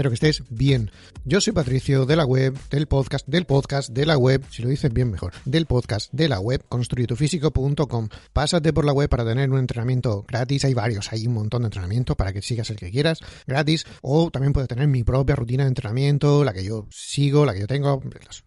[0.00, 0.90] Espero que estés bien.
[1.26, 4.70] Yo soy Patricio de la web, del podcast, del podcast, de la web, si lo
[4.70, 8.08] dices bien mejor, del podcast, de la web, construyetufísico.com.
[8.32, 10.64] Pásate por la web para tener un entrenamiento gratis.
[10.64, 13.84] Hay varios, hay un montón de entrenamientos para que sigas el que quieras, gratis.
[14.00, 17.60] O también puedes tener mi propia rutina de entrenamiento, la que yo sigo, la que
[17.60, 18.00] yo tengo,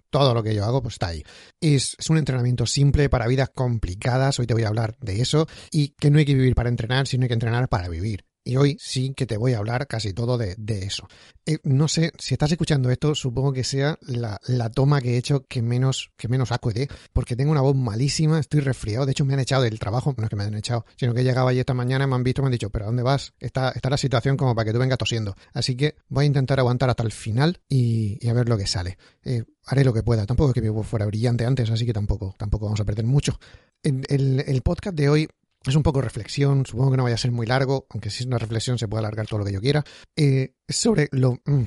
[0.09, 1.22] todo lo que yo hago, pues está ahí.
[1.62, 5.48] Es, es, un entrenamiento simple para vidas complicadas, hoy te voy a hablar de eso,
[5.70, 8.26] y que no hay que vivir para entrenar, sino hay que entrenar para vivir.
[8.46, 11.08] Y hoy sí que te voy a hablar casi todo de, de eso.
[11.46, 15.18] Eh, no sé, si estás escuchando esto, supongo que sea la, la, toma que he
[15.18, 19.24] hecho que menos, que menos acude, porque tengo una voz malísima, estoy resfriado, de hecho
[19.24, 21.60] me han echado del trabajo, no es que me han echado, sino que llegaba allí
[21.60, 23.34] esta mañana, me han visto, me han dicho, pero ¿a dónde vas?
[23.40, 25.36] Está, está la situación como para que tú vengas tosiendo.
[25.54, 28.68] Así que voy a intentar aguantar hasta el final y, y a ver lo que
[28.68, 28.98] sale.
[29.23, 31.94] Eh, haré lo que pueda, tampoco es que mi voz fuera brillante antes, así que
[31.94, 33.39] tampoco, tampoco vamos a perder mucho.
[33.82, 35.30] El, el, el podcast de hoy
[35.66, 38.28] es un poco reflexión, supongo que no vaya a ser muy largo, aunque si es
[38.28, 39.83] una reflexión se puede alargar todo lo que yo quiera.
[40.16, 41.64] Eh, sobre lo, mm,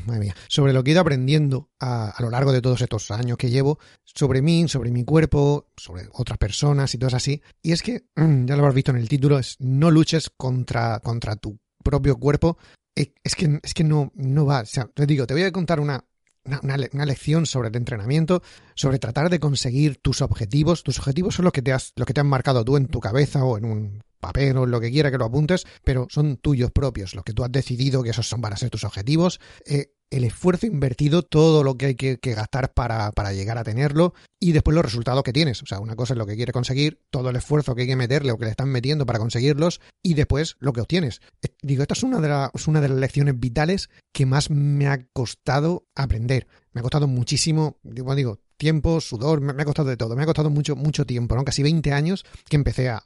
[0.49, 3.51] sobre lo que he ido aprendiendo a, a, lo largo de todos estos años que
[3.51, 7.43] llevo, sobre mí, sobre mi cuerpo, sobre otras personas y todo así.
[7.63, 11.01] Y es que, mm, ya lo habrás visto en el título, es no luches contra,
[11.01, 12.59] contra tu propio cuerpo.
[12.95, 14.61] Eh, es que, es que no, no va.
[14.61, 16.05] O sea, te digo, te voy a contar una,
[16.47, 18.43] una, una, lección sobre el entrenamiento,
[18.75, 20.83] sobre tratar de conseguir tus objetivos.
[20.83, 23.01] Tus objetivos son los que te has, los que te han marcado tú en tu
[23.01, 26.71] cabeza o en un papel o lo que quiera que lo apuntes, pero son tuyos
[26.71, 29.41] propios, los que tú has decidido que esos son para ser tus objetivos.
[29.65, 34.15] Eh, el esfuerzo invertido, todo lo que hay que, gastar para, para, llegar a tenerlo
[34.39, 35.63] y después los resultados que tienes.
[35.63, 37.97] O sea, una cosa es lo que quiere conseguir, todo el esfuerzo que hay que
[37.97, 41.21] meterle o que le están metiendo para conseguirlos y después lo que obtienes.
[41.43, 45.07] Eh, digo, esta es una de, una de las lecciones vitales que más me ha
[45.13, 46.47] costado aprender.
[46.73, 50.15] Me ha costado muchísimo, digo, tiempo, sudor, me, ha costado de todo.
[50.17, 51.45] Me ha costado mucho, mucho tiempo, ¿no?
[51.45, 53.03] Casi 20 años que empecé a,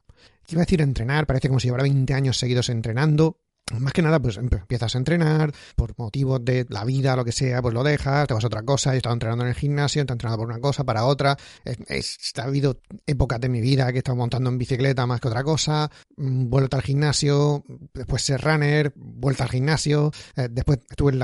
[0.48, 3.38] iba a decir entrenar, parece como si llevara 20 años seguidos entrenando,
[3.78, 7.62] más que nada, pues empiezas a entrenar por motivos de la vida, lo que sea,
[7.62, 8.94] pues lo dejas, te vas a otra cosa.
[8.94, 11.36] He estado entrenando en el gimnasio, he estado entrenando por una cosa, para otra.
[11.64, 15.44] ha habido épocas de mi vida que he estado montando en bicicleta más que otra
[15.44, 15.90] cosa.
[16.16, 17.64] Mm, vuelta al gimnasio,
[17.94, 20.10] después ser runner, vuelta al gimnasio.
[20.36, 21.16] Eh, después estuve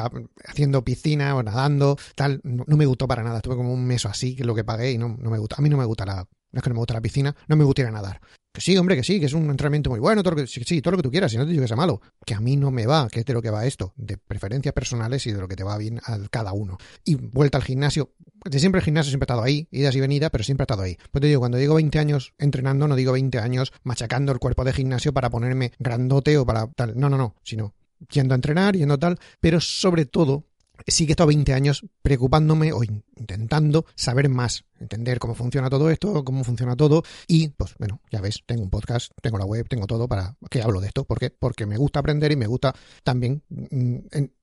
[0.47, 2.41] haciendo piscina o nadando, tal.
[2.45, 3.39] No, me gustó para nada.
[3.39, 5.57] Estuve como un mes así, que es lo que pagué, y no, me gusta.
[5.59, 7.57] A mí no me gusta la, no es que no me gusta la piscina, no
[7.57, 8.21] me gusta ir a nadar.
[8.57, 10.81] Que sí, hombre, que sí, que es un entrenamiento muy bueno, todo lo que, sí,
[10.81, 12.01] todo lo que tú quieras, si no te digo que sea malo.
[12.25, 14.73] Que a mí no me va, que es de lo que va esto, de preferencias
[14.73, 16.79] personales y de lo que te va bien a cada uno.
[17.05, 18.15] Y vuelta al gimnasio,
[18.47, 20.85] de siempre el gimnasio siempre ha estado ahí, idas y venidas, pero siempre ha estado
[20.85, 20.97] ahí.
[21.11, 24.65] Pues te digo, cuando digo 20 años entrenando, no digo 20 años machacando el cuerpo
[24.65, 26.99] de gimnasio para ponerme grandote o para tal.
[26.99, 27.75] No, no, no, sino
[28.11, 30.45] yendo a entrenar, yendo tal, pero sobre todo
[30.87, 36.25] sí que estado 20 años preocupándome o intentando saber más, entender cómo funciona todo esto,
[36.25, 39.87] cómo funciona todo y pues bueno, ya ves, tengo un podcast, tengo la web, tengo
[39.87, 41.31] todo para que hablo de esto, ¿por qué?
[41.31, 43.99] Porque me gusta aprender y me gusta también mm,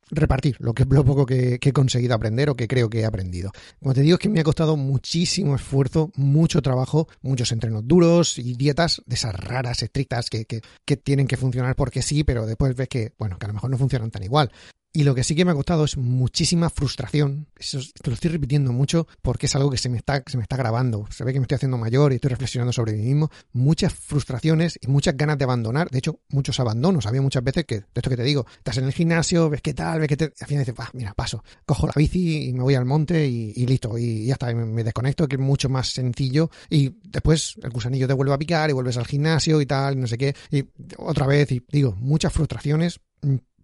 [0.09, 3.05] repartir lo que lo poco que, que, he conseguido aprender o que creo que he
[3.05, 3.51] aprendido.
[3.79, 8.37] Como te digo es que me ha costado muchísimo esfuerzo, mucho trabajo, muchos entrenos duros
[8.37, 12.45] y dietas de esas raras, estrictas que, que, que tienen que funcionar porque sí, pero
[12.45, 14.51] después ves que, bueno, que a lo mejor no funcionan tan igual.
[14.95, 17.47] Y lo que sí que me ha costado es muchísima frustración.
[17.57, 20.43] Eso te lo estoy repitiendo mucho porque es algo que se me está, se me
[20.43, 21.07] está grabando.
[21.09, 23.31] Se ve que me estoy haciendo mayor y estoy reflexionando sobre mí mismo.
[23.53, 25.89] Muchas frustraciones y muchas ganas de abandonar.
[25.89, 27.07] De hecho, muchos abandonos.
[27.07, 29.73] Había muchas veces que, de esto que te digo, estás en el gimnasio, ves qué
[29.73, 30.33] tal, ves qué tal.
[30.39, 31.43] Al final dices, mira, paso.
[31.65, 33.97] Cojo la bici y me voy al monte y, listo.
[33.97, 36.51] Y ya está, me, me, desconecto, que es mucho más sencillo.
[36.69, 40.05] Y después el gusanillo te vuelve a picar y vuelves al gimnasio y tal, no
[40.05, 40.35] sé qué.
[40.51, 40.65] Y
[40.99, 42.99] otra vez, y digo, muchas frustraciones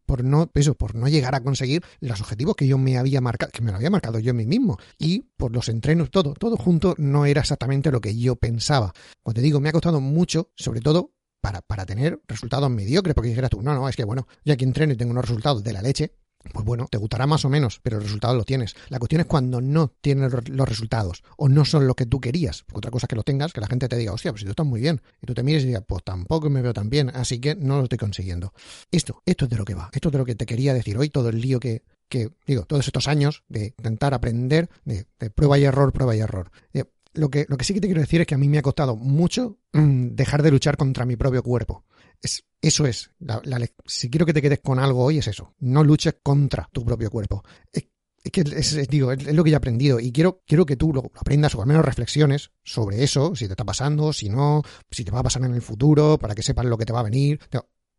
[0.09, 3.51] por no, eso, por no llegar a conseguir los objetivos que yo me había marcado,
[3.51, 4.79] que me lo había marcado yo a mí mismo.
[4.97, 8.91] Y por los entrenos, todo, todo junto no era exactamente lo que yo pensaba.
[9.21, 13.29] Cuando te digo, me ha costado mucho, sobre todo para, para tener resultados mediocres, porque
[13.29, 15.73] dijeras tú, no, no, es que bueno, ya que entreno y tengo unos resultados de
[15.73, 16.15] la leche,
[16.53, 18.75] pues bueno, te gustará más o menos, pero el resultado lo tienes.
[18.89, 22.63] La cuestión es cuando no tienes los resultados o no son lo que tú querías.
[22.63, 24.45] Porque otra cosa es que lo tengas, que la gente te diga, hostia, pues si
[24.45, 25.01] tú estás muy bien.
[25.21, 27.77] Y tú te mires y digas, pues tampoco me veo tan bien, así que no
[27.77, 28.53] lo estoy consiguiendo.
[28.91, 29.89] Esto, esto es de lo que va.
[29.93, 32.63] Esto es de lo que te quería decir hoy, todo el lío que, que digo,
[32.63, 36.51] todos estos años de intentar aprender, de, de prueba y error, prueba y error.
[36.73, 38.57] Eh, lo, que, lo que sí que te quiero decir es que a mí me
[38.57, 41.85] ha costado mucho mmm, dejar de luchar contra mi propio cuerpo.
[42.21, 43.11] Es, eso es.
[43.19, 43.41] La,
[43.85, 45.53] si quiero que te quedes con algo hoy, es eso.
[45.59, 47.43] No luches contra tu propio cuerpo.
[47.71, 47.85] Es,
[48.31, 48.43] que
[48.89, 51.61] digo, es, lo que yo he aprendido y quiero, quiero que tú lo, aprendas o
[51.61, 54.61] al menos reflexiones sobre eso, si te está pasando, si no,
[54.91, 56.99] si te va a pasar en el futuro, para que sepas lo que te va
[56.99, 57.39] a venir.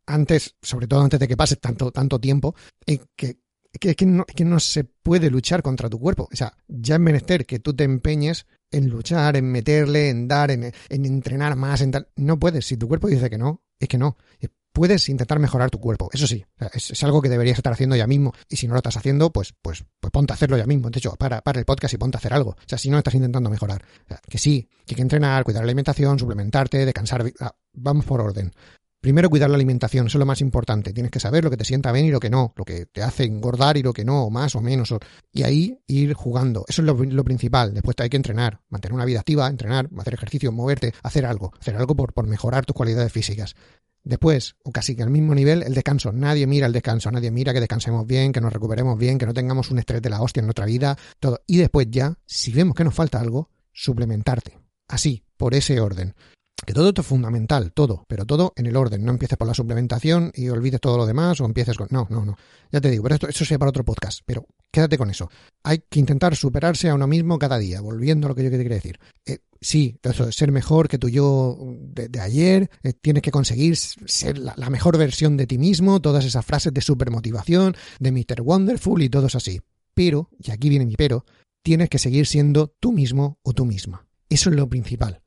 [0.06, 2.54] Antes, sobre todo antes de que pase tanto, tanto tiempo,
[2.86, 3.38] eh, que,
[3.78, 6.28] que, que, no, que no se puede luchar contra tu cuerpo.
[6.30, 10.50] O sea, ya es menester que tú te empeñes en luchar, en meterle, en dar,
[10.50, 12.08] en, en entrenar más, en tal.
[12.16, 12.66] No puedes.
[12.66, 14.16] Si tu cuerpo dice que no, es que no.
[14.72, 16.10] puedes intentar mejorar tu cuerpo.
[16.12, 18.32] Eso sí, es, algo que deberías estar haciendo ya mismo.
[18.48, 20.90] Y si no lo estás haciendo, pues, pues, pues ponte a hacerlo ya mismo.
[20.90, 22.50] De hecho, para, para el podcast y ponte a hacer algo.
[22.50, 23.82] O sea, si no estás intentando mejorar.
[24.28, 27.32] que sí, que hay que entrenar, cuidar la alimentación, suplementarte, descansar.
[27.40, 28.52] Ah, vamos por orden.
[29.00, 30.92] Primero cuidar la alimentación, eso es lo más importante.
[30.92, 33.02] Tienes que saber lo que te sienta bien y lo que no, lo que te
[33.02, 34.94] hace engordar y lo que no, o más o menos.
[35.32, 36.66] Y ahí ir jugando.
[36.68, 37.72] Eso es lo, lo principal.
[37.72, 41.54] Después hay que entrenar, mantener una vida activa, entrenar, hacer ejercicio, moverte, hacer algo.
[41.58, 43.54] Hacer algo por, mejorar tus cualidades físicas.
[44.04, 46.12] Después, o casi que al mismo nivel, el descanso.
[46.12, 49.32] Nadie mira el descanso, nadie mira que descansemos bien, que nos recuperemos bien, que no
[49.32, 51.40] tengamos un estrés de la hostia en nuestra vida, todo.
[51.46, 54.58] Y después ya, si vemos que nos falta algo, suplementarte.
[54.88, 56.14] Así, por ese orden.
[56.66, 59.04] Que todo esto es fundamental, todo, pero todo en el orden.
[59.04, 61.88] No empieces por la suplementación y olvides todo lo demás o empieces con...
[61.90, 62.36] No, no, no.
[62.70, 65.30] Ya te digo, pero esto, eso sería para otro podcast, pero quédate con eso.
[65.62, 68.68] Hay que intentar superarse a uno mismo cada día, volviendo a lo que yo quería
[68.68, 68.98] decir.
[69.24, 74.38] Eh, sí, eso, ser mejor que tu yo de, ayer, eh, tienes que conseguir ser
[74.38, 78.42] la, mejor versión de ti mismo, todas esas frases de supermotivación, de Mr.
[78.42, 79.60] Wonderful y todo eso así.
[79.94, 81.24] Pero, y aquí viene mi pero,
[81.62, 84.06] tienes que seguir siendo tú mismo o tú misma.
[84.28, 85.22] Eso es lo principal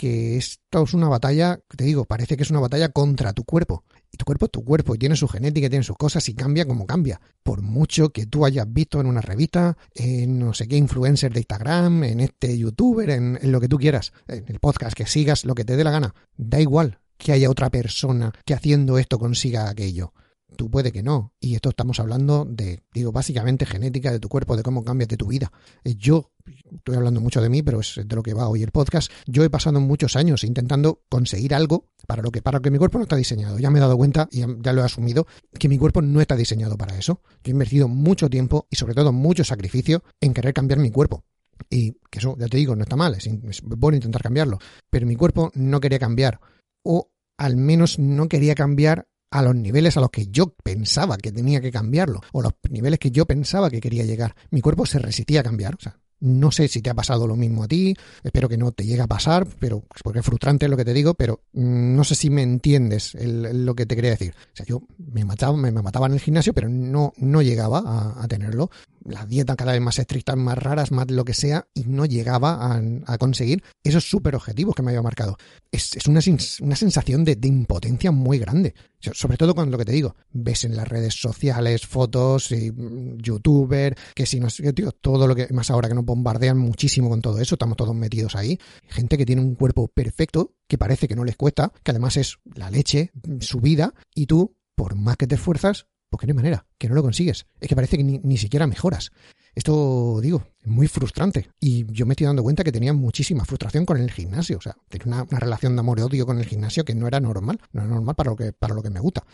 [0.00, 3.84] que esto es una batalla, te digo, parece que es una batalla contra tu cuerpo.
[4.10, 6.64] Y tu cuerpo es tu cuerpo, y tiene su genética, tiene sus cosas, y cambia
[6.64, 7.20] como cambia.
[7.42, 11.40] Por mucho que tú hayas visto en una revista, en no sé qué influencer de
[11.40, 15.44] Instagram, en este youtuber, en, en lo que tú quieras, en el podcast, que sigas
[15.44, 16.14] lo que te dé la gana.
[16.34, 20.14] Da igual que haya otra persona que haciendo esto consiga aquello
[20.56, 21.32] tú puede que no.
[21.40, 25.16] Y esto estamos hablando de, digo, básicamente genética de tu cuerpo, de cómo cambias de
[25.16, 25.52] tu vida.
[25.84, 26.32] Eh, yo,
[26.74, 29.10] estoy hablando mucho de mí, pero es de lo que va hoy el podcast.
[29.26, 32.98] Yo he pasado muchos años intentando conseguir algo para lo que, para que mi cuerpo
[32.98, 33.58] no está diseñado.
[33.58, 35.26] Ya me he dado cuenta y ya lo he asumido
[35.58, 37.20] que mi cuerpo no está diseñado para eso.
[37.44, 41.24] Yo he invertido mucho tiempo y sobre todo mucho sacrificio en querer cambiar mi cuerpo.
[41.68, 44.58] Y que eso, ya te digo, no está mal, es bueno intentar cambiarlo.
[44.88, 46.40] Pero mi cuerpo no quería cambiar.
[46.82, 51.32] O al menos no quería cambiar a los niveles a los que yo pensaba que
[51.32, 54.34] tenía que cambiarlo, o los niveles que yo pensaba que quería llegar.
[54.50, 55.74] Mi cuerpo se resistía a cambiar.
[55.76, 58.72] O sea, no sé si te ha pasado lo mismo a ti, espero que no
[58.72, 62.04] te llegue a pasar, pero porque es frustrante lo que te digo, pero mm, no
[62.04, 64.34] sé si me entiendes lo que te quería decir.
[64.52, 67.82] O sea, yo me mataba, me, mataba en el gimnasio, pero no, no llegaba
[68.16, 68.70] a, tenerlo
[69.04, 72.76] la dieta cada vez más estrictas, más raras, más lo que sea, y no llegaba
[73.06, 75.36] a, conseguir esos super objetivos que me había marcado.
[75.72, 76.20] Es, una,
[76.60, 78.74] una, sensación de, impotencia muy grande.
[79.00, 83.18] Sobre todo cuando lo que te digo, ves en las redes sociales fotos, y, mm,
[83.18, 87.22] youtuber, que si no tío, todo lo que, más ahora que nos bombardean muchísimo con
[87.22, 88.58] todo eso, estamos todos metidos ahí.
[88.88, 92.38] Gente que tiene un cuerpo perfecto, que parece que no les cuesta, que además es
[92.54, 96.66] la leche, su vida, y tú, por más que te esfuerzas, porque no hay manera,
[96.76, 97.46] que no lo consigues.
[97.60, 99.12] Es que parece que ni, siquiera mejoras.
[99.54, 101.50] Esto, digo, es muy frustrante.
[101.60, 104.58] Y yo me estoy dando cuenta que tenía muchísima frustración con el gimnasio.
[104.58, 107.20] O sea, tenía una, relación de amor y odio con el gimnasio que no era
[107.20, 107.60] normal.
[107.72, 109.24] No era normal para lo que, para lo que me gusta.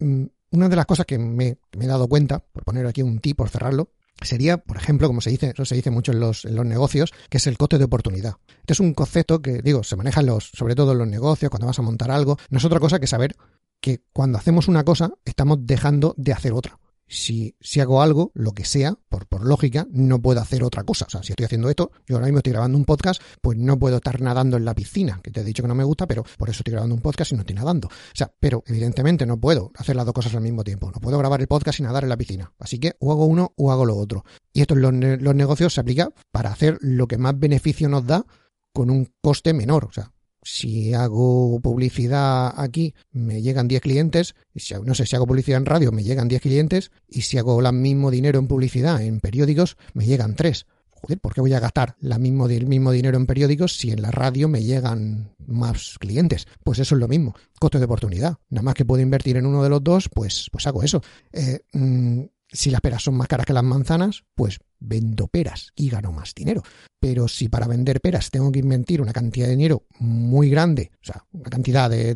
[0.00, 3.36] Mm, una de las cosas que me, he dado cuenta, por poner aquí un tip,
[3.36, 3.92] por cerrarlo,
[4.22, 7.12] sería, por ejemplo, como se dice, eso se dice mucho en los, en los negocios,
[7.28, 8.36] que es el coste de oportunidad.
[8.60, 11.50] Este es un concepto que, digo, se maneja en los, sobre todo en los negocios,
[11.50, 12.38] cuando vas a montar algo.
[12.50, 13.36] No es otra cosa que saber
[13.80, 16.78] que cuando hacemos una cosa estamos dejando de hacer otra.
[17.08, 21.06] Si, si hago algo, lo que sea, por, por lógica, no puedo hacer otra cosa.
[21.06, 23.78] O sea, si estoy haciendo esto, yo ahora mismo estoy grabando un podcast, pues no
[23.78, 26.24] puedo estar nadando en la piscina, que te he dicho que no me gusta, pero
[26.36, 27.88] por eso estoy grabando un podcast y no estoy nadando.
[27.88, 30.90] O sea, pero evidentemente no puedo hacer las dos cosas al mismo tiempo.
[30.92, 32.52] No puedo grabar el podcast y nadar en la piscina.
[32.58, 34.24] Así que o hago uno o hago lo otro.
[34.52, 38.06] Y esto en los, los negocios se aplica para hacer lo que más beneficio nos
[38.06, 38.26] da
[38.72, 39.86] con un coste menor.
[39.86, 40.12] O sea,
[40.50, 45.58] si hago publicidad aquí, me llegan 10 clientes, y si, no sé, si hago publicidad
[45.58, 49.20] en radio, me llegan 10 clientes, y si hago el mismo dinero en publicidad en
[49.20, 50.66] periódicos, me llegan 3.
[50.90, 54.00] Joder, ¿por qué voy a gastar la mismo, el mismo dinero en periódicos si en
[54.00, 56.48] la radio me llegan más clientes?
[56.64, 58.38] Pues eso es lo mismo, coste de oportunidad.
[58.48, 61.02] Nada más que puedo invertir en uno de los dos, pues, pues hago eso.
[61.32, 65.90] Eh, mm, si las peras son más caras que las manzanas, pues vendo peras y
[65.90, 66.62] gano más dinero.
[67.00, 71.04] Pero si para vender peras tengo que invertir una cantidad de dinero muy grande, o
[71.04, 72.14] sea, una cantidad de,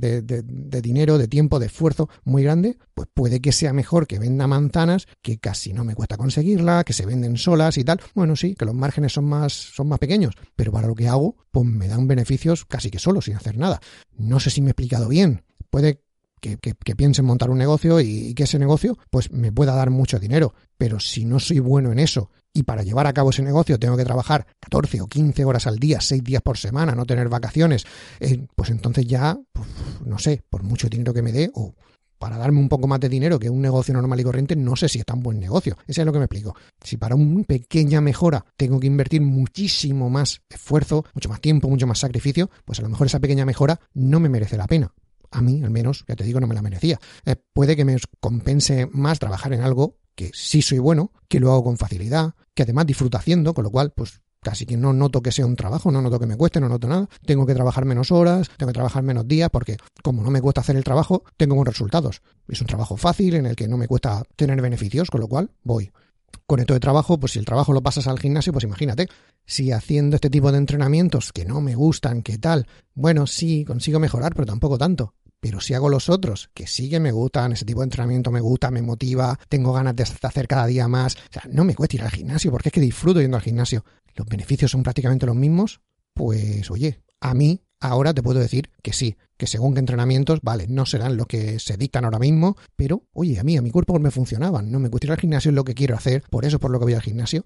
[0.83, 5.07] dinero, de tiempo, de esfuerzo muy grande, pues puede que sea mejor que venda manzanas,
[5.23, 8.01] que casi no me cuesta conseguirla, que se venden solas y tal.
[8.15, 11.37] Bueno, sí, que los márgenes son más, son más pequeños, pero para lo que hago,
[11.51, 13.81] pues me dan beneficios casi que solo, sin hacer nada.
[14.17, 15.45] No sé si me he explicado bien.
[15.71, 16.03] Puede
[16.43, 19.91] que, que, piense en montar un negocio y, que ese negocio pues me pueda dar
[19.91, 20.55] mucho dinero.
[20.77, 23.97] Pero si no soy bueno en eso y para llevar a cabo ese negocio tengo
[23.97, 27.87] que trabajar 14 o 15 horas al día, 6 días por semana, no tener vacaciones,
[28.19, 29.39] eh, pues entonces ya,
[30.05, 31.75] no sé, por mucho dinero que me dé o
[32.19, 34.89] para darme un poco más de dinero que un negocio normal y corriente, no sé
[34.89, 35.77] si es tan buen negocio.
[35.87, 36.55] Eso es lo que me explico.
[36.83, 41.87] Si para una pequeña mejora tengo que invertir muchísimo más esfuerzo, mucho más tiempo, mucho
[41.87, 44.93] más sacrificio, pues a lo mejor esa pequeña mejora no me merece la pena
[45.33, 46.99] a mí al menos, ya te digo, no me la merecía.
[47.25, 51.51] Eh, puede que me compense más trabajar en algo que sí soy bueno, que lo
[51.51, 55.23] hago con facilidad, que además disfruto haciendo, con lo cual, pues casi que no noto
[55.23, 57.09] que sea un trabajo, no noto que me cueste, no noto nada.
[57.25, 60.61] Tengo que trabajar menos horas, tengo que trabajar menos días, porque como no me cuesta
[60.61, 62.23] hacer el trabajo, tengo buenos resultados.
[62.49, 65.51] Es un trabajo fácil en el que no me cuesta tener beneficios, con lo cual
[65.63, 65.91] voy.
[66.47, 69.07] Con esto de trabajo, pues si el trabajo lo pasas al gimnasio, pues imagínate,
[69.47, 74.01] si haciendo este tipo de entrenamientos que no me gustan, que tal, bueno, sí, consigo
[74.01, 75.15] mejorar, pero tampoco tanto.
[75.43, 78.41] Pero si hago los otros, que sí que me gustan, ese tipo de entrenamiento me
[78.41, 81.97] gusta, me motiva, tengo ganas de hacer cada día más, o sea, no me cuesta
[81.97, 83.85] ir al gimnasio, porque es que disfruto yendo al gimnasio.
[84.15, 85.81] Los beneficios son prácticamente los mismos,
[86.15, 90.69] pues oye, a mí ahora te puedo decir que sí, que según qué entrenamientos, vale,
[90.69, 93.99] no serán los que se dictan ahora mismo, pero oye, a mí, a mi cuerpo
[93.99, 96.61] me funcionaban, no me cuesta ir al gimnasio, es lo que quiero hacer, por eso
[96.61, 97.45] por lo que voy al gimnasio,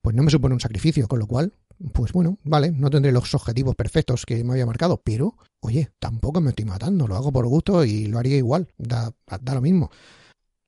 [0.00, 1.54] pues no me supone un sacrificio, con lo cual,
[1.92, 6.40] pues bueno, vale, no tendré los objetivos perfectos que me había marcado, pero oye, tampoco
[6.40, 9.90] me estoy matando, lo hago por gusto y lo haría igual, da, da lo mismo.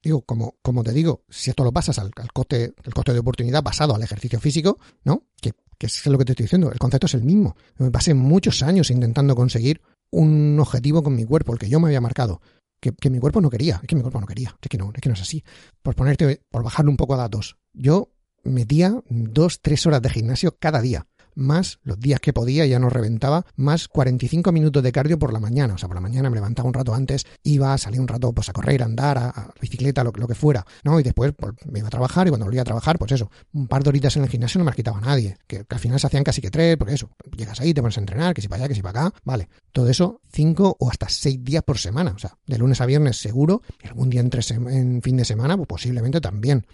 [0.04, 3.62] Digo, como, como te digo, si esto lo pasas al, coste, el coste de oportunidad
[3.62, 5.24] basado al ejercicio físico, ¿no?
[5.40, 7.56] Que, que es lo que te estoy diciendo, el concepto es el mismo.
[7.78, 9.80] Me pasé muchos años intentando conseguir
[10.10, 12.42] un objetivo con mi cuerpo, el que yo me había marcado.
[12.80, 14.92] Que, que, mi cuerpo no quería, es que mi cuerpo no quería, es que no,
[14.94, 15.42] es que no es así.
[15.82, 18.10] Por ponerte, por bajarle un poco a datos, yo
[18.44, 22.88] metía dos, tres horas de gimnasio cada día más los días que podía, ya no
[22.88, 25.74] reventaba, más 45 minutos de cardio por la mañana.
[25.74, 28.48] O sea, por la mañana me levantaba un rato antes, iba, salía un rato pues
[28.48, 30.98] a correr, a andar, a, bicicleta, lo, que fuera, ¿no?
[31.00, 33.66] Y después pues, me iba a trabajar y cuando volvía a trabajar, pues eso, un
[33.66, 36.06] par de horitas en el gimnasio no me las quitaba nadie, que, al final se
[36.06, 38.62] hacían casi que tres, porque eso, llegas ahí, te pones a entrenar, que si para
[38.62, 39.48] allá, que si para acá, vale.
[39.72, 43.16] Todo eso cinco o hasta seis días por semana, o sea, de lunes a viernes
[43.16, 46.66] seguro, y algún día entre en fin de semana, pues posiblemente también.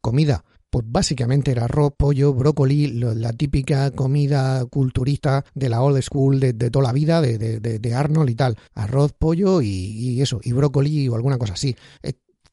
[0.00, 6.40] Comida, pues básicamente era arroz, pollo, brócoli, la típica comida culturista de la old school
[6.40, 8.56] de, toda la vida, de, de, Arnold y tal.
[8.74, 11.74] Arroz, pollo y, eso, y brócoli o alguna cosa así.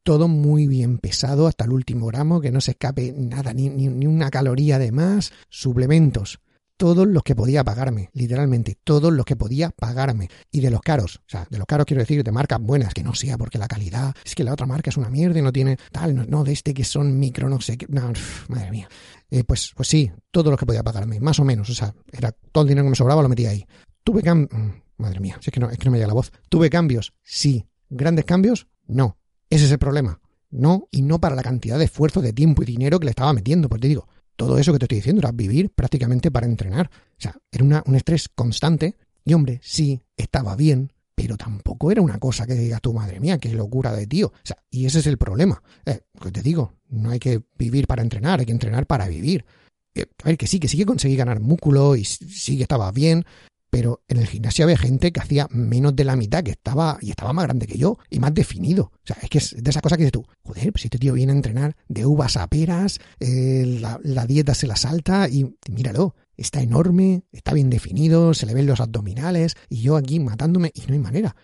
[0.04, 4.08] todo muy bien pesado hasta el último gramo, que no se escape nada, ni, ni
[4.08, 5.34] una caloría de más.
[5.50, 6.40] Suplementos,
[6.78, 10.30] todos los que podía pagarme, literalmente, todos los que podía pagarme.
[10.52, 13.04] Y de los caros, o sea, de los caros quiero decir de marcas buenas, que
[13.04, 15.52] no sea porque la calidad, es que la otra marca es una mierda y no
[15.52, 18.12] tiene tal, no, de este que son micro, no sé qué, no,
[18.50, 18.90] madre mía.
[19.30, 22.32] Eh, pues, pues sí, todos los que podía pagarme, más o menos, o sea, era
[22.32, 23.66] todo el dinero que me sobraba lo metía ahí.
[24.04, 26.32] Tuve cambios, mm, madre mía, es que, no, es que no me llega la voz.
[26.50, 27.66] Tuve cambios, sí.
[27.90, 28.68] ¿Grandes cambios?
[28.88, 29.18] No.
[29.50, 30.20] Ese es el problema.
[30.50, 33.34] No, y no para la cantidad de esfuerzo, de tiempo y dinero que le estaba
[33.34, 36.90] metiendo, te digo, todo eso que te estoy diciendo era vivir prácticamente para entrenar.
[36.94, 38.96] O sea, era un estrés constante.
[39.24, 43.38] Y hombre, sí, estaba bien, pero tampoco era una cosa que digas tu madre mía,
[43.38, 44.28] qué locura de tío.
[44.28, 45.64] O sea, y ese es el problema.
[45.86, 49.46] Eh, que te digo, no hay que vivir para entrenar, hay que entrenar para vivir.
[49.96, 52.92] Eh, a ver, que sí, que sí que conseguí ganar músculo y sí que estaba
[52.92, 53.26] bien,
[53.76, 57.10] pero en el gimnasio había gente que hacía menos de la mitad, que estaba y
[57.10, 58.84] estaba más grande que yo y más definido.
[58.84, 61.12] O sea, es que es de esas cosas que dices tú, joder, pues este tío
[61.12, 65.58] viene a entrenar de uvas a peras, eh, la, la, dieta se la salta y
[65.70, 70.72] míralo, está enorme, está bien definido, se le ven los abdominales y yo aquí matándome
[70.74, 71.36] y no hay manera.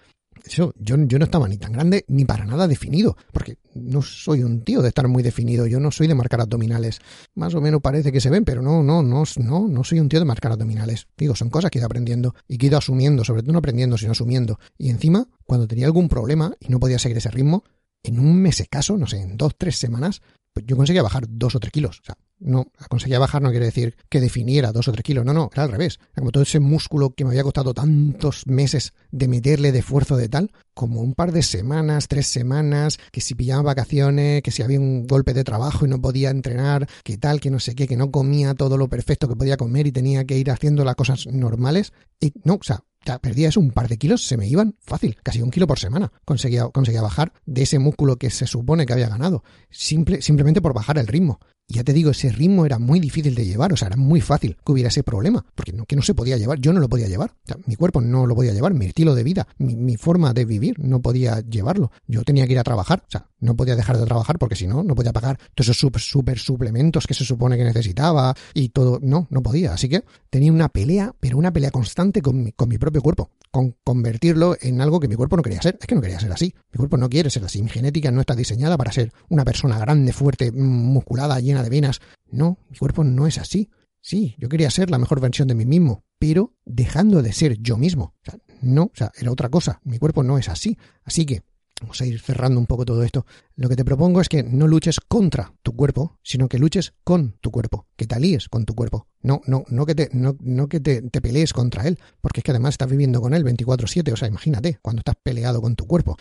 [0.47, 4.63] Yo, yo no estaba ni tan grande ni para nada definido, porque no soy un
[4.63, 6.99] tío de estar muy definido, yo no soy de marcar abdominales.
[7.35, 10.09] Más o menos parece que se ven, pero no, no, no, no, no soy un
[10.09, 11.07] tío de marcar abdominales.
[11.17, 13.59] Digo, son cosas que he ido aprendiendo y que he ido asumiendo, sobre todo no
[13.59, 14.59] aprendiendo, sino asumiendo.
[14.77, 17.63] Y encima, cuando tenía algún problema y no podía seguir ese ritmo,
[18.03, 20.21] en un mes escaso, no sé, en dos, tres semanas,
[20.65, 21.99] yo conseguía bajar dos o tres kilos.
[22.01, 25.33] O sea, no, conseguía bajar no quiere decir que definiera dos o tres kilos, no,
[25.33, 25.99] no, era al revés.
[26.15, 30.27] Como todo ese músculo que me había costado tantos meses de meterle de esfuerzo de
[30.27, 34.79] tal, como un par de semanas, tres semanas, que si pillaba vacaciones, que si había
[34.79, 37.97] un golpe de trabajo y no podía entrenar, que tal, que no sé qué, que
[37.97, 41.27] no comía todo lo perfecto que podía comer y tenía que ir haciendo las cosas
[41.27, 41.93] normales.
[42.19, 42.83] Y no, o sea,
[43.21, 46.11] perdía eso, un par de kilos se me iban fácil, casi un kilo por semana.
[46.25, 50.73] Conseguía, conseguía bajar de ese músculo que se supone que había ganado, simple, simplemente por
[50.73, 51.39] bajar el ritmo
[51.71, 54.57] ya te digo, ese ritmo era muy difícil de llevar, o sea, era muy fácil
[54.65, 57.07] que hubiera ese problema, porque no, que no se podía llevar, yo no lo podía
[57.07, 57.33] llevar,
[57.65, 61.01] mi cuerpo no lo podía llevar, mi estilo de vida, mi, forma de vivir no
[61.01, 64.39] podía llevarlo, yo tenía que ir a trabajar, o sea, no podía dejar de trabajar
[64.39, 68.33] porque si no, no podía pagar todos esos super, suplementos que se supone que necesitaba
[68.53, 72.43] y todo, no, no podía, así que tenía una pelea, pero una pelea constante con
[72.43, 75.77] mi, con mi propio cuerpo, con convertirlo en algo que mi cuerpo no quería ser,
[75.79, 78.21] es que no quería ser así, mi cuerpo no quiere ser así, mi genética no
[78.21, 81.99] está diseñada para ser una persona grande, fuerte, musculada, llena de venas.
[82.29, 83.69] No, mi cuerpo no es así.
[84.01, 87.77] Sí, yo quería ser la mejor versión de mí mismo, pero dejando de ser yo
[87.77, 88.15] mismo.
[88.21, 89.79] O sea, no, o sea, era otra cosa.
[89.83, 90.77] Mi cuerpo no es así.
[91.03, 91.43] Así que
[91.81, 93.25] vamos a ir cerrando un poco todo esto.
[93.55, 97.33] Lo que te propongo es que no luches contra tu cuerpo, sino que luches con
[97.41, 99.07] tu cuerpo, que te alíes con tu cuerpo.
[99.21, 102.43] No, no, no que te, no, no que te, te pelees contra él, porque es
[102.43, 104.13] que además estás viviendo con él 24-7.
[104.13, 106.17] O sea, imagínate cuando estás peleado con tu cuerpo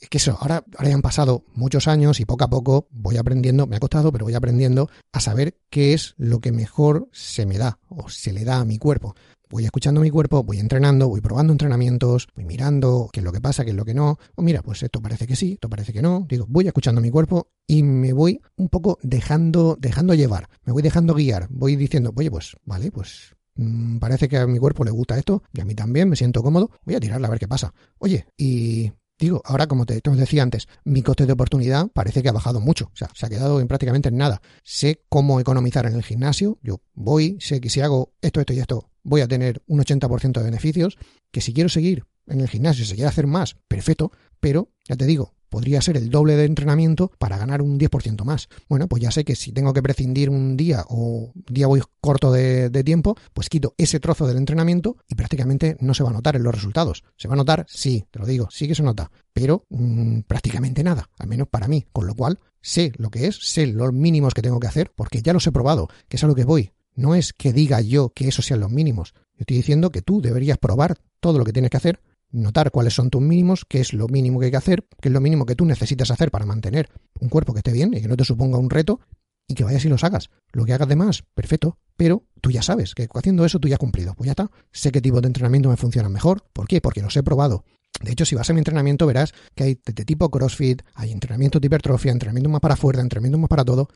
[0.00, 3.16] es que eso, ahora, ahora ya han pasado muchos años y poco a poco voy
[3.16, 7.46] aprendiendo, me ha costado, pero voy aprendiendo a saber qué es lo que mejor se
[7.46, 9.14] me da o se le da a mi cuerpo.
[9.50, 13.40] Voy escuchando mi cuerpo, voy entrenando, voy probando entrenamientos, voy mirando qué es lo que
[13.40, 14.18] pasa, qué es lo que no.
[14.34, 16.26] O mira, pues esto parece que sí, esto parece que no.
[16.28, 20.82] Digo, voy escuchando mi cuerpo y me voy un poco dejando, dejando llevar, me voy
[20.82, 21.48] dejando guiar.
[21.50, 25.42] Voy diciendo, oye, pues vale, pues mm, parece que a mi cuerpo le gusta esto
[25.54, 27.72] y a mí también, me siento cómodo, voy a tirarla a ver qué pasa.
[27.98, 32.28] Oye, y Digo, ahora como te, te, decía antes, mi coste de oportunidad parece que
[32.28, 34.40] ha bajado mucho, o sea, se ha quedado en prácticamente en nada.
[34.62, 38.60] Sé cómo economizar en el gimnasio, yo voy, sé que si hago esto, esto y
[38.60, 40.98] esto, voy a tener un 80% de beneficios,
[41.32, 45.06] que si quiero seguir en el gimnasio, si quiero hacer más, perfecto, pero ya te
[45.06, 48.48] digo, podría ser el doble de entrenamiento para ganar un 10% más.
[48.68, 51.82] Bueno, pues ya sé que si tengo que prescindir un día o un día voy
[52.00, 56.12] corto de, tiempo, pues quito ese trozo del entrenamiento y prácticamente no se va a
[56.12, 57.02] notar en los resultados.
[57.16, 57.66] ¿Se va a notar?
[57.68, 61.68] Sí, te lo digo, sí que se nota, pero mmm, prácticamente nada, al menos para
[61.68, 61.86] mí.
[61.92, 65.22] Con lo cual, sé lo que es, sé los mínimos que tengo que hacer, porque
[65.22, 66.72] ya los he probado, que es a lo que voy.
[66.94, 69.14] No es que diga yo que esos sean los mínimos.
[69.14, 72.00] Yo estoy diciendo que tú deberías probar todo lo que tienes que hacer
[72.30, 75.12] notar cuáles son tus mínimos, qué es lo mínimo que hay que hacer, qué es
[75.12, 76.88] lo mínimo que tú necesitas hacer para mantener
[77.20, 79.00] un cuerpo que esté bien y que no te suponga un reto
[79.46, 80.30] y que vayas y los hagas.
[80.52, 83.76] Lo que hagas de más, perfecto, pero tú ya sabes que haciendo eso tú ya
[83.76, 84.14] has cumplido.
[84.14, 86.44] Pues ya está, sé qué tipo de entrenamiento me funciona mejor.
[86.52, 86.80] ¿Por qué?
[86.80, 87.64] Porque los he probado.
[88.02, 91.58] De hecho, si vas a mi entrenamiento verás que hay de tipo CrossFit, hay entrenamiento
[91.58, 93.88] de hipertrofia, entrenamiento más para fuerza, entrenamiento más para todo.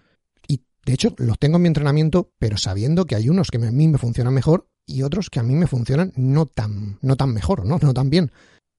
[0.48, 3.70] Y de hecho, los tengo en mi entrenamiento, pero sabiendo que hay unos que a
[3.70, 7.32] mí me funcionan mejor y otros que a mí me funcionan no tan, no tan
[7.32, 7.78] mejor, ¿no?
[7.80, 8.30] no tan bien.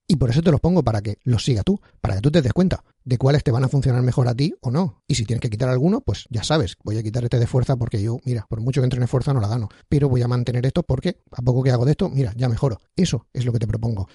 [0.07, 2.41] Y por eso te los pongo para que los siga tú, para que tú te
[2.41, 5.01] des cuenta de cuáles te van a funcionar mejor a ti o no.
[5.07, 7.77] Y si tienes que quitar alguno, pues ya sabes, voy a quitar este de fuerza
[7.77, 9.69] porque yo, mira, por mucho que entrene fuerza no la gano.
[9.87, 12.79] Pero voy a mantener esto porque a poco que hago de esto, mira, ya mejoro.
[12.95, 14.07] Eso es lo que te propongo.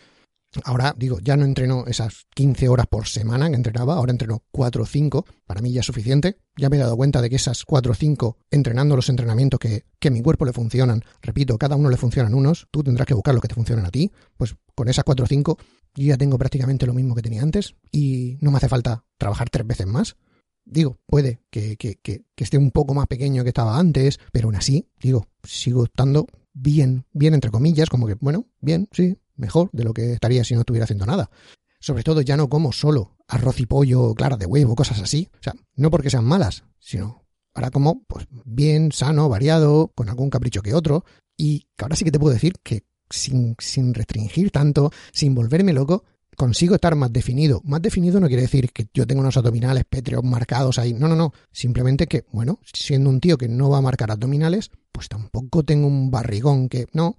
[0.65, 4.83] Ahora digo, ya no entreno esas 15 horas por semana que entrenaba, ahora entreno 4
[4.83, 6.39] o 5, para mí ya es suficiente.
[6.57, 9.85] Ya me he dado cuenta de que esas 4 o 5 entrenando los entrenamientos que,
[9.99, 13.15] que a mi cuerpo le funcionan, repito, cada uno le funcionan unos, tú tendrás que
[13.15, 15.59] buscar los que te funcionan a ti, pues con esas 4 o 5
[15.95, 19.51] yo ya tengo prácticamente lo mismo que tenía antes y no me hace falta trabajar
[19.51, 20.17] tres veces más.
[20.65, 24.49] Digo, puede que, que, que, que esté un poco más pequeño que estaba antes, pero
[24.49, 29.71] aún así, digo, sigo estando bien, bien entre comillas, como que, bueno, bien, sí, mejor
[29.73, 31.31] de lo que estaría si no estuviera haciendo nada.
[31.81, 35.29] Sobre todo ya no como solo arroz y pollo, clara de huevo, cosas así.
[35.35, 37.25] O sea, no porque sean malas, sino
[37.55, 41.05] ahora como pues bien, sano, variado, con algún capricho que otro.
[41.37, 46.05] Y ahora sí que te puedo decir que sin, sin restringir tanto, sin volverme loco,
[46.37, 47.61] consigo estar más definido.
[47.65, 50.95] Más definido no quiere decir que yo tenga unos abdominales pétreos marcados ahí.
[50.95, 51.33] No, no, no.
[51.53, 55.87] Simplemente que, bueno, siendo un tío que no va a marcar abdominales, pues tampoco tengo
[55.87, 57.19] un barrigón que no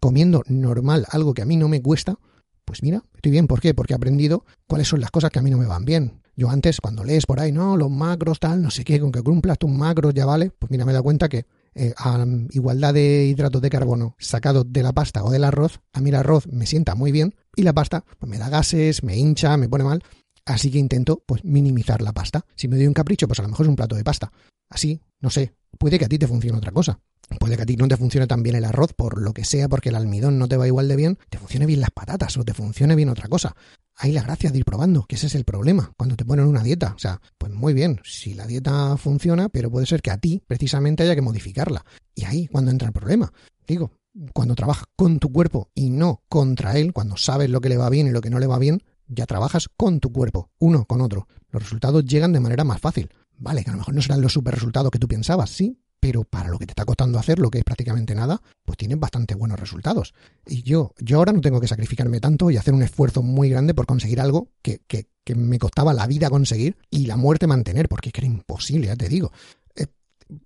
[0.00, 2.18] comiendo normal algo que a mí no me cuesta,
[2.64, 3.46] pues mira, estoy bien.
[3.46, 3.74] ¿Por qué?
[3.74, 6.20] Porque he aprendido cuáles son las cosas que a mí no me van bien.
[6.36, 9.22] Yo antes, cuando lees por ahí, no, los macros, tal, no sé qué, con que
[9.22, 13.26] cumplas tus macros ya vale, pues mira, me da cuenta que eh, a igualdad de
[13.26, 16.66] hidratos de carbono sacados de la pasta o del arroz, a mí el arroz me
[16.66, 20.02] sienta muy bien y la pasta pues me da gases, me hincha, me pone mal.
[20.44, 22.44] Así que intento pues minimizar la pasta.
[22.54, 24.32] Si me doy un capricho, pues a lo mejor es un plato de pasta.
[24.68, 26.98] Así, no sé, puede que a ti te funcione otra cosa.
[27.40, 29.68] Puede que a ti no te funcione tan bien el arroz por lo que sea,
[29.68, 32.44] porque el almidón no te va igual de bien, te funcione bien las patatas o
[32.44, 33.56] te funcione bien otra cosa.
[33.96, 36.62] Hay la gracia de ir probando, que ese es el problema cuando te ponen una
[36.62, 36.92] dieta.
[36.94, 40.42] O sea, pues muy bien, si la dieta funciona, pero puede ser que a ti
[40.46, 41.84] precisamente haya que modificarla.
[42.14, 43.32] Y ahí cuando entra el problema.
[43.66, 43.90] Digo,
[44.32, 47.90] cuando trabajas con tu cuerpo y no contra él, cuando sabes lo que le va
[47.90, 51.00] bien y lo que no le va bien, ya trabajas con tu cuerpo, uno con
[51.00, 51.26] otro.
[51.50, 53.10] Los resultados llegan de manera más fácil.
[53.38, 56.24] Vale, que a lo mejor no serán los super resultados que tú pensabas, sí, pero
[56.24, 59.34] para lo que te está costando hacer, lo que es prácticamente nada, pues tienes bastante
[59.34, 60.14] buenos resultados.
[60.46, 63.74] Y yo, yo ahora no tengo que sacrificarme tanto y hacer un esfuerzo muy grande
[63.74, 67.88] por conseguir algo que, que, que me costaba la vida conseguir y la muerte mantener,
[67.88, 69.32] porque es que era imposible, ya te digo.
[69.74, 69.86] Eh,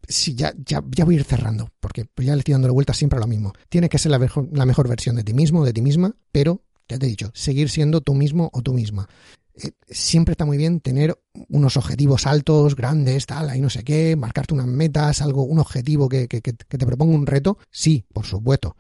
[0.09, 2.95] sí, ya, ya, ya voy a ir cerrando, porque ya le estoy dando la vuelta
[2.95, 3.53] siempre a lo mismo.
[3.69, 6.63] Tienes que ser la mejor, la mejor versión de ti mismo, de ti misma, pero
[6.89, 9.09] ya te he dicho, seguir siendo tú mismo o tú misma.
[9.55, 14.17] Eh, siempre está muy bien tener unos objetivos altos, grandes, tal, ahí no sé qué,
[14.17, 18.25] marcarte unas metas, algo, un objetivo que, que, que te proponga un reto, sí, por
[18.27, 18.77] supuesto.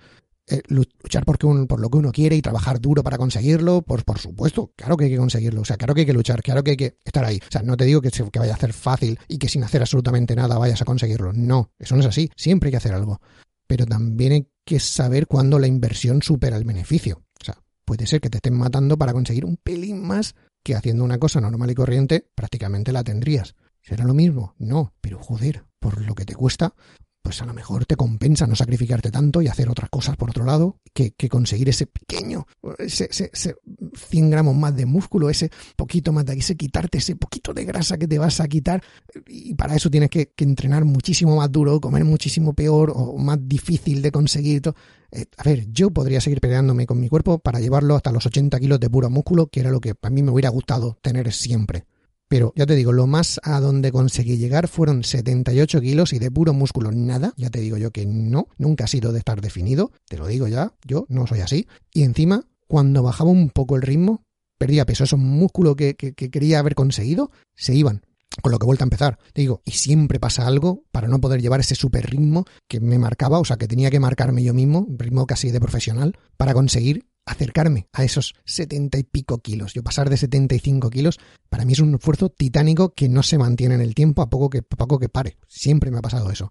[0.51, 4.05] Eh, luchar por, un, por lo que uno quiere y trabajar duro para conseguirlo, por,
[4.05, 6.65] por supuesto, claro que hay que conseguirlo, o sea, claro que hay que luchar, claro
[6.65, 7.37] que hay que estar ahí.
[7.37, 9.81] O sea, no te digo que, que vaya a ser fácil y que sin hacer
[9.81, 13.21] absolutamente nada vayas a conseguirlo, no, eso no es así, siempre hay que hacer algo.
[13.69, 17.23] Pero también hay que saber cuándo la inversión supera el beneficio.
[17.41, 21.05] O sea, puede ser que te estén matando para conseguir un pelín más que haciendo
[21.05, 23.55] una cosa normal y corriente prácticamente la tendrías.
[23.83, 24.55] ¿Será lo mismo?
[24.59, 26.75] No, pero joder, por lo que te cuesta,
[27.23, 30.45] pues a lo mejor te compensa no sacrificarte tanto y hacer otras cosas por otro
[30.45, 32.47] lado que, conseguir ese pequeño,
[32.79, 33.57] ese, ese,
[33.95, 37.65] 100 gramos más de músculo, ese poquito más de aquí, ese quitarte ese poquito de
[37.65, 38.83] grasa que te vas a quitar
[39.27, 44.03] y para eso tienes que, entrenar muchísimo más duro, comer muchísimo peor o más difícil
[44.03, 44.63] de conseguir.
[45.13, 48.59] Eh, a ver, yo podría seguir peleándome con mi cuerpo para llevarlo hasta los 80
[48.59, 51.85] kilos de puro músculo, que era lo que a mí me hubiera gustado tener siempre.
[52.31, 56.31] Pero ya te digo, lo más a donde conseguí llegar fueron 78 kilos y de
[56.31, 57.35] puro músculo nada.
[57.37, 59.91] Ya te digo yo que no, nunca ha sido de estar definido.
[60.09, 61.67] Te lo digo ya, yo no soy así.
[61.93, 64.23] Y encima, cuando bajaba un poco el ritmo,
[64.59, 65.03] perdía peso.
[65.03, 68.03] Esos músculos que, que, quería haber conseguido se iban.
[68.41, 69.19] Con lo que vuelta a empezar.
[69.33, 73.01] Te digo, y siempre pasa algo para no poder llevar ese super ritmo que me
[73.01, 77.10] marcaba, o sea, que tenía que marcarme yo mismo, ritmo casi de profesional, para conseguir
[77.31, 79.73] acercarme a esos setenta y pico kilos.
[79.73, 83.77] Yo pasar de 75 kilos, para mí es un esfuerzo titánico que no se mantiene
[83.77, 85.37] en el tiempo a poco que, a poco que pare.
[85.47, 86.51] Siempre me ha pasado eso.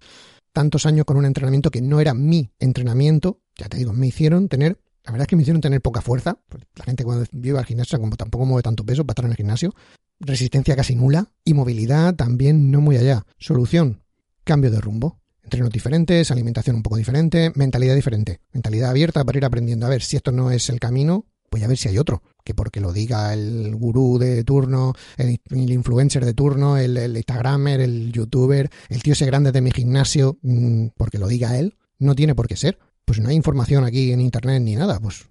[0.53, 4.47] Tantos años con un entrenamiento que no era mi entrenamiento, ya te digo, me hicieron
[4.47, 6.39] tener, la verdad es que me hicieron tener poca fuerza.
[6.75, 9.37] La gente cuando vive al gimnasio, como tampoco mueve tanto peso para estar en el
[9.37, 9.75] gimnasio,
[10.19, 13.25] resistencia casi nula y movilidad también no muy allá.
[13.37, 14.01] Solución,
[14.43, 15.18] cambio de rumbo
[15.49, 19.87] entrenos diferentes, alimentación un poco diferente, mentalidad diferente, mentalidad abierta para ir aprendiendo.
[19.87, 22.21] A ver, si esto no es el camino, pues a ver si hay otro.
[22.43, 28.11] Que porque lo diga el gurú de turno, el, influencer de turno, el, Instagramer, el
[28.11, 32.35] youtuber, el tío ese grande de mi gimnasio, mm, porque lo diga él, no tiene
[32.35, 32.77] por qué ser.
[33.05, 34.99] Pues no hay información aquí en internet ni nada.
[34.99, 35.29] Pues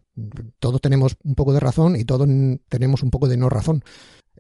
[0.59, 2.29] todos tenemos un poco de razón y todos
[2.69, 3.85] tenemos un poco de no razón.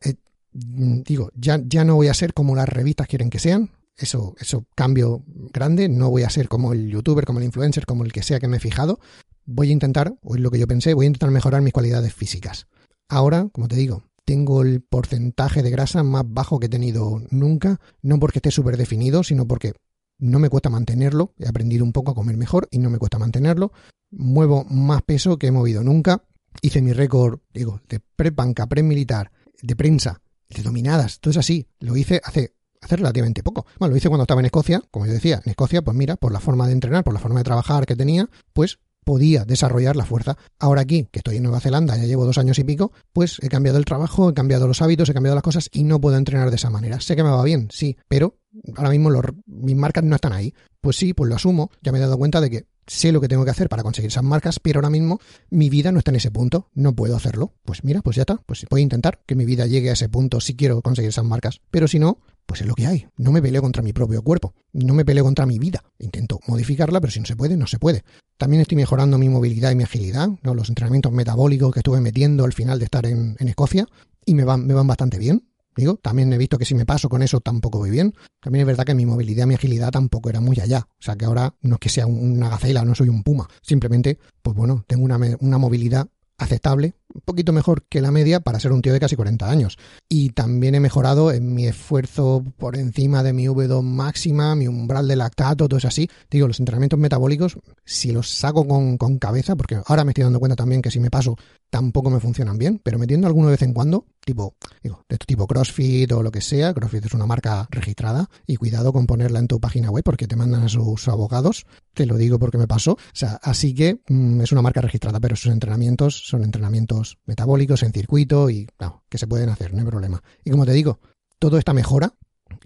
[0.04, 0.14] Eh,
[0.52, 4.66] digo, ya, ya no voy a ser como las revistas quieren que sean, eso, eso
[4.74, 8.22] cambio grande, no voy a ser como el youtuber, como el influencer, como el que
[8.22, 9.00] sea que me he fijado,
[9.44, 12.14] voy a intentar, o es lo que yo pensé, voy a intentar mejorar mis cualidades
[12.14, 12.66] físicas.
[13.08, 17.80] Ahora, como te digo, tengo el porcentaje de grasa más bajo que he tenido nunca,
[18.02, 19.72] no porque esté súper definido, sino porque
[20.18, 23.18] no me cuesta mantenerlo, he aprendido un poco a comer mejor y no me cuesta
[23.18, 23.72] mantenerlo,
[24.10, 26.24] muevo más peso que he movido nunca,
[26.60, 29.30] hice mi récord, digo, de pre-banca, pre-militar,
[29.62, 33.66] de prensa, de dominadas, todo es así, lo hice hace hace relativamente poco.
[33.78, 36.32] Bueno, lo hice cuando estaba en Escocia, como yo decía, en Escocia, pues mira, por
[36.32, 40.04] la forma de entrenar, por la forma de trabajar que tenía, pues podía desarrollar la
[40.04, 40.36] fuerza.
[40.58, 43.48] Ahora aquí, que estoy en Nueva Zelanda, ya llevo dos años y pico, pues he
[43.48, 46.50] cambiado el trabajo, he cambiado los hábitos, he cambiado las cosas y no puedo entrenar
[46.50, 47.00] de esa manera.
[47.00, 48.36] Sé que me va bien, sí, pero
[48.76, 49.10] ahora mismo
[49.46, 50.52] mis marcas no están ahí.
[50.82, 53.28] Pues sí, pues lo asumo, ya me he dado cuenta de que sé lo que
[53.28, 55.20] tengo que hacer para conseguir esas marcas, pero ahora mismo
[55.50, 57.54] mi vida no está en ese punto, no puedo hacerlo.
[57.64, 60.08] Pues mira, pues ya está, pues voy a intentar que mi vida llegue a ese
[60.08, 63.06] punto si quiero conseguir esas marcas, pero si no, pues es lo que hay.
[63.16, 65.84] No me peleo contra mi propio cuerpo, no me peleo contra mi vida.
[65.98, 68.04] Intento modificarla, pero si no se puede, no se puede.
[68.38, 72.52] También estoy mejorando mi movilidad y mi agilidad, los entrenamientos metabólicos que estuve metiendo al
[72.52, 73.86] final de estar en, Escocia,
[74.24, 75.47] y me van, me van bastante bien.
[75.78, 78.12] Digo, también he visto que si me paso con eso tampoco voy bien.
[78.40, 80.88] También es verdad que mi movilidad, mi agilidad tampoco era muy allá.
[80.90, 83.48] O sea que ahora no es que sea una gacela, no soy un puma.
[83.62, 88.60] Simplemente, pues bueno, tengo una, una movilidad aceptable, un poquito mejor que la media para
[88.60, 89.76] ser un tío de casi 40 años.
[90.08, 95.08] Y también he mejorado en mi esfuerzo por encima de mi V2 máxima, mi umbral
[95.08, 96.08] de lactato, todo eso así.
[96.30, 100.40] Digo, los entrenamientos metabólicos, si los saco con, con cabeza, porque ahora me estoy dando
[100.40, 101.36] cuenta también que si me paso
[101.70, 105.46] tampoco me funcionan bien, pero metiendo alguno de vez en cuando, tipo, digo, de tipo
[105.46, 109.48] CrossFit o lo que sea, CrossFit es una marca registrada y cuidado con ponerla en
[109.48, 111.64] tu página web porque te mandan a sus abogados,
[111.94, 115.18] te lo digo porque me pasó, o sea, así que mm, es una marca registrada,
[115.18, 118.68] pero sus entrenamientos son entrenamientos metabólicos en circuito y,
[119.08, 120.22] que se pueden hacer, no hay problema.
[120.44, 121.00] Y como te digo,
[121.38, 122.12] todo esta mejora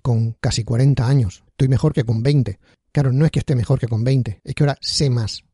[0.03, 2.59] con casi 40 años, estoy mejor que con 20.
[2.91, 5.45] Claro, no es que esté mejor que con 20, es que ahora sé más.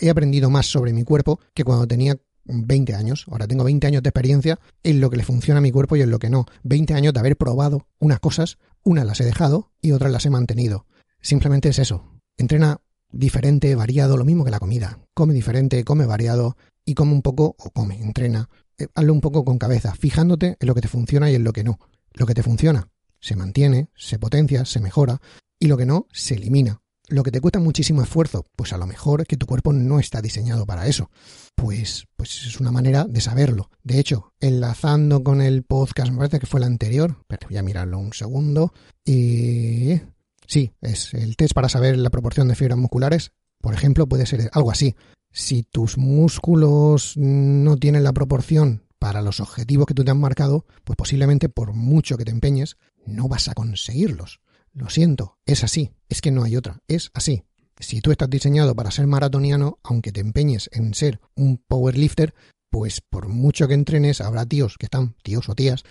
[0.00, 3.26] He aprendido más sobre mi cuerpo que cuando tenía 20 años.
[3.30, 6.02] Ahora tengo 20 años de experiencia en lo que le funciona a mi cuerpo y
[6.02, 6.46] en lo que no.
[6.64, 10.30] 20 años de haber probado unas cosas, unas las he dejado y otras las he
[10.30, 10.86] mantenido.
[11.20, 12.04] Simplemente es eso.
[12.36, 14.98] Entrena diferente, variado, lo mismo que la comida.
[15.14, 18.48] Come diferente, come variado y come un poco o come, entrena.
[18.78, 21.52] Eh, hazlo un poco con cabeza, fijándote en lo que te funciona y en lo
[21.52, 21.78] que no.
[22.14, 22.88] Lo que te funciona
[23.20, 25.20] se mantiene, se potencia, se mejora
[25.58, 26.81] y lo que no se elimina
[27.12, 30.22] lo que te cuesta muchísimo esfuerzo, pues a lo mejor que tu cuerpo no está
[30.22, 31.10] diseñado para eso.
[31.54, 33.70] Pues, pues es una manera de saberlo.
[33.82, 37.62] De hecho, enlazando con el podcast, me parece que fue el anterior, pero voy a
[37.62, 38.72] mirarlo un segundo.
[39.04, 40.00] Y
[40.46, 43.32] sí, es el test para saber la proporción de fibras musculares.
[43.60, 44.96] Por ejemplo, puede ser algo así.
[45.30, 50.64] Si tus músculos no tienen la proporción para los objetivos que tú te has marcado,
[50.84, 54.40] pues posiblemente por mucho que te empeñes, no vas a conseguirlos.
[54.74, 57.44] Lo siento, es así, es que no hay otra, es así.
[57.78, 62.34] Si tú estás diseñado para ser maratoniano, aunque te empeñes en ser un powerlifter,
[62.70, 65.84] pues por mucho que entrenes, habrá tíos que están, tíos o tías,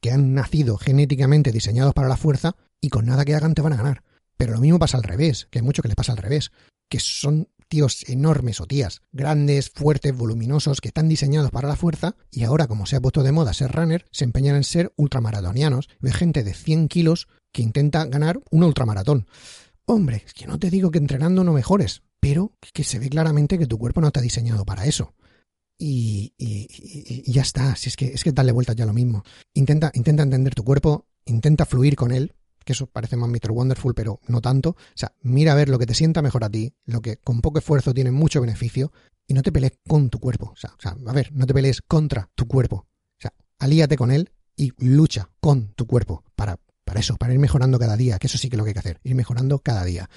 [0.00, 3.74] que han nacido genéticamente diseñados para la fuerza y con nada que hagan te van
[3.74, 4.02] a ganar.
[4.38, 6.52] Pero lo mismo pasa al revés, que hay mucho que le pasa al revés,
[6.88, 12.16] que son tíos enormes o tías grandes, fuertes, voluminosos, que están diseñados para la fuerza
[12.30, 15.88] y ahora como se ha puesto de moda ser runner, se empeñan en ser ultramaratonianos.
[16.00, 19.26] Ve gente de 100 kilos que intenta ganar un ultramaratón.
[19.84, 23.58] Hombre, es que no te digo que entrenando no mejores, pero que se ve claramente
[23.58, 25.14] que tu cuerpo no está diseñado para eso.
[25.78, 29.24] Y, y, ya está, si es que es que darle vueltas ya lo mismo.
[29.54, 32.34] Intenta, intenta entender tu cuerpo, intenta fluir con él,
[32.64, 33.50] que eso parece más Mr.
[33.50, 34.70] Wonderful, pero no tanto.
[34.70, 37.40] O sea, mira a ver lo que te sienta mejor a ti, lo que con
[37.40, 38.92] poco esfuerzo tiene mucho beneficio,
[39.26, 40.50] y no te pelees con tu cuerpo.
[40.52, 42.76] O sea, o sea, a ver, no te pelees contra tu cuerpo.
[42.86, 46.58] O sea, alíate con él y lucha con tu cuerpo para,
[46.92, 48.74] para eso, para ir mejorando cada día, que eso sí que es lo que hay
[48.74, 50.10] que hacer, ir mejorando cada día.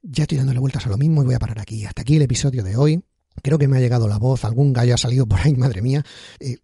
[0.00, 1.84] Ya estoy dándole vueltas a lo mismo y voy a parar aquí.
[1.84, 3.04] Hasta aquí el episodio de hoy.
[3.42, 6.04] Creo que me ha llegado la voz, algún gallo ha salido por ahí, madre mía.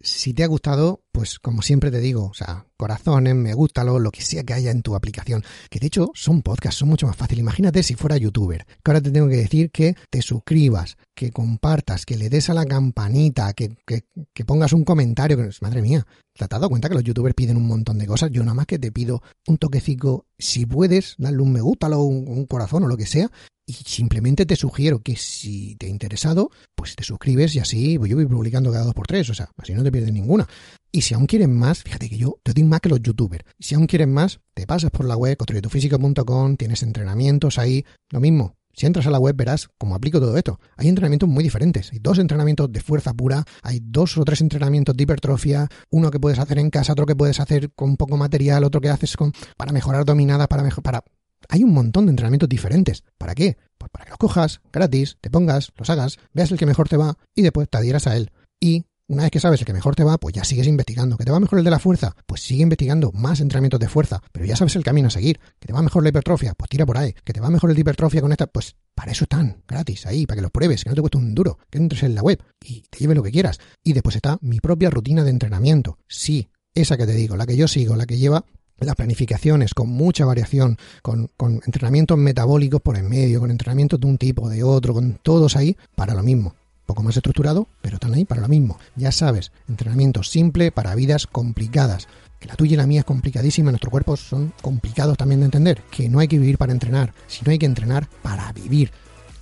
[0.01, 4.11] Si te ha gustado, pues como siempre te digo, o sea, corazones, me gusta lo
[4.11, 5.43] que sea que haya en tu aplicación.
[5.71, 7.41] Que de hecho son podcasts, son mucho más fáciles.
[7.41, 8.65] Imagínate si fuera youtuber.
[8.67, 12.55] Que ahora te tengo que decir que te suscribas, que compartas, que le des a
[12.55, 15.39] la campanita, que, que, pongas un comentario.
[15.61, 18.31] Madre mía, ¿te has dado cuenta que los youtubers piden un montón de cosas?
[18.31, 20.27] Yo nada más que te pido un toquecito.
[20.39, 23.31] Si puedes, darle un me gusta, un, un corazón o lo que sea.
[23.69, 28.17] Y simplemente te sugiero que si te ha interesado, pues te suscribes y así yo
[28.17, 29.29] voy publicando cada dos por tres.
[29.29, 30.49] O sea, así no te pierdes ninguna.
[30.91, 33.45] Y si aún quieren más, fíjate que yo te doy más que los youtubers.
[33.61, 38.57] Si aún quieren más, te pasas por la web construyetufísico.com, tienes entrenamientos ahí, lo mismo.
[38.73, 40.59] Si entras a la web verás cómo aplico todo esto.
[40.79, 41.93] Hay entrenamientos muy diferentes.
[41.93, 46.19] Hay dos entrenamientos de fuerza pura, hay dos o tres entrenamientos de hipertrofia, uno que
[46.19, 49.33] puedes hacer en casa, otro que puedes hacer con poco material, otro que haces con
[49.59, 51.05] para mejorar dominadas, para mejor, para
[51.49, 53.05] hay un montón de entrenamientos diferentes.
[53.17, 53.57] ¿Para qué?
[53.79, 56.97] Pues para que los cojas gratis, te pongas, los hagas, veas el que mejor te
[56.97, 58.31] va y después te adhieras a él.
[58.61, 61.17] Y una vez que sabes el que mejor te va, pues ya sigues investigando.
[61.17, 62.15] ¿Que te va mejor el de la fuerza?
[62.27, 65.41] Pues sigue investigando más entrenamientos de fuerza, pero ya sabes el camino a seguir.
[65.59, 66.53] ¿Que te va mejor la hipertrofia?
[66.55, 67.15] Pues tira por ahí.
[67.25, 68.47] ¿Que te va mejor el de hipertrofia con esta?
[68.49, 71.35] Pues para eso están, gratis, ahí, para que los pruebes, que no te cueste un
[71.35, 73.59] duro, que entres en la web y te lleve lo que quieras.
[73.83, 75.97] Y después está mi propia rutina de entrenamiento.
[76.07, 78.45] Sí, esa que te digo, la que yo sigo, la que lleva
[78.87, 81.31] las planificaciones con mucha variación, con,
[81.67, 85.77] entrenamientos metabólicos por en medio, con entrenamientos de un tipo, de otro, con todos ahí,
[85.95, 86.55] para lo mismo
[86.89, 88.79] poco más estructurado, pero están ahí para lo mismo.
[88.97, 92.09] Ya sabes, entrenamiento simple para vidas complicadas.
[92.41, 95.83] Que la tuya y la mía es complicadísima, nuestros cuerpos son complicados también de entender.
[95.91, 98.91] Que no hay que vivir para entrenar, sino hay que entrenar para vivir.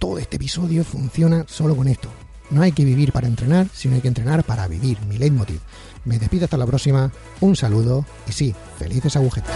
[0.01, 2.11] Todo este episodio funciona solo con esto.
[2.51, 4.99] No hay que vivir para entrenar, sino hay que entrenar para vivir.
[5.09, 5.61] Mi leitmotiv.
[6.07, 7.13] Me despido hasta la próxima.
[7.41, 9.53] Un saludo y sí, felices agujetas.